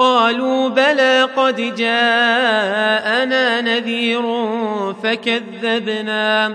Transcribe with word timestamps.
قالوا 0.00 0.68
بلى 0.68 1.28
قد 1.36 1.56
جاءنا 1.56 3.60
نذير 3.60 4.22
فكذبنا 4.92 6.54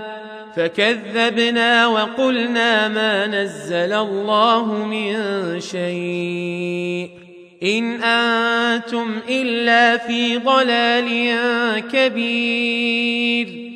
فكذبنا 0.56 1.86
وقلنا 1.86 2.88
ما 2.88 3.26
نزل 3.26 3.92
الله 3.92 4.84
من 4.84 5.14
شيء. 5.60 7.10
إن 7.62 8.02
أنتم 8.02 9.14
إلا 9.28 9.96
في 9.96 10.36
ضلال 10.36 11.34
كبير. 11.92 13.75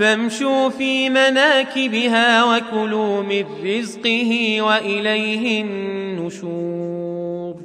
فامشوا 0.00 0.68
في 0.68 1.10
مناكبها 1.10 2.44
وكلوا 2.44 3.22
من 3.22 3.44
رزقه 3.64 4.62
وإليه 4.62 5.62
النشور. 5.62 7.56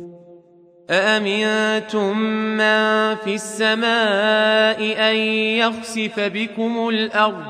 أأمنتم 0.90 2.18
من 2.58 3.16
في 3.16 3.36
السماء 3.36 5.10
أن 5.12 5.16
يخسف 5.56 6.20
بكم 6.20 6.90
الأرض 6.90 7.46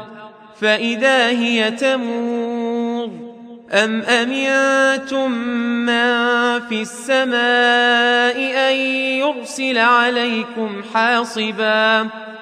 فإذا 0.62 1.30
هي 1.30 1.72
تمور؟ 1.72 3.10
أم 3.72 4.02
أمنتم 4.02 5.32
من 5.86 6.06
في 6.70 6.82
السماء 6.82 8.38
أن 8.70 8.76
يرسل 9.20 9.78
عليكم 9.78 10.82
حاصباً؟ 10.94 12.26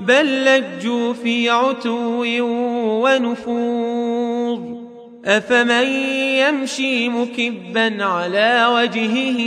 بل 0.00 0.44
لجوا 0.44 1.12
في 1.12 1.50
عتو 1.50 2.24
ونفور 3.04 4.80
أفمن 5.24 5.86
يمشي 6.36 7.08
مكبا 7.08 8.04
على 8.04 8.66
وجهه 8.74 9.38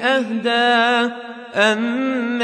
أهدى؟ 0.00 1.12
امن 1.54 2.42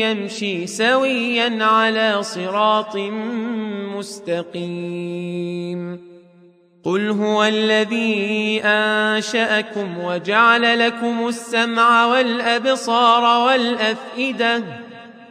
يمشي 0.00 0.66
سويا 0.66 1.64
على 1.64 2.22
صراط 2.22 2.96
مستقيم؟ 3.96 6.00
قل 6.84 7.10
هو 7.10 7.44
الذي 7.44 8.60
أنشأكم 8.64 9.98
وجعل 10.04 10.78
لكم 10.78 11.28
السمع 11.28 12.06
والأبصار 12.06 13.46
والأفئدة 13.46 14.62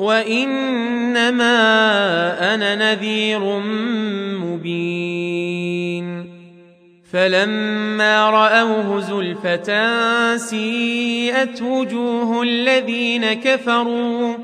وإنما 0.00 1.44
أنا 2.54 2.74
نذير 2.74 3.40
مبين. 4.40 6.30
فلما 7.12 8.30
رأوه 8.30 9.00
زلفة 9.00 9.70
سيئت 10.36 11.62
وجوه 11.62 12.42
الذين 12.42 13.32
كفروا 13.32 14.34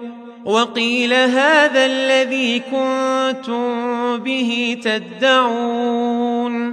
وقيل 0.44 1.12
هذا 1.12 1.86
الذي 1.86 2.60
كنتم 2.60 4.16
به 4.16 4.78
تدعون. 4.82 6.72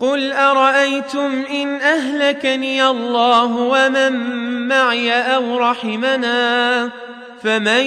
قل 0.00 0.32
أرأيتم 0.32 1.42
إن 1.50 1.68
أهلكني 1.68 2.86
الله 2.86 3.56
ومن 3.56 4.12
معي 4.68 5.12
أو 5.12 5.58
رحمنا 5.58 6.90
فمن 7.42 7.86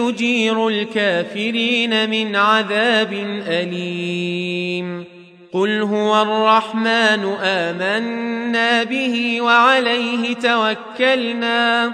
يجير 0.00 0.68
الكافرين 0.68 2.10
من 2.10 2.36
عذاب 2.36 3.12
أليم 3.48 5.04
قل 5.52 5.82
هو 5.82 6.22
الرحمن 6.22 7.34
آمنا 7.42 8.84
به 8.84 9.40
وعليه 9.40 10.34
توكلنا 10.34 11.92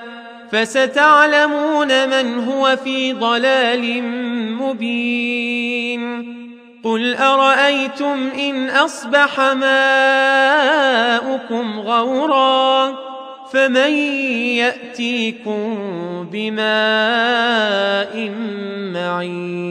فستعلمون 0.52 2.08
من 2.08 2.44
هو 2.44 2.76
في 2.84 3.12
ضلال 3.12 4.02
مبين 4.60 6.02
قل 6.84 7.14
أرأيتم 7.14 8.31
إن 8.38 8.70
أصبح 8.70 9.40
ماؤكم 9.40 10.20
غورا 11.81 13.12
فمن 13.52 13.93
يأتيكم 14.56 15.62
بماء 16.32 18.14
معين 18.94 19.62